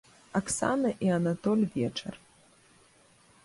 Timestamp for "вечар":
1.77-2.13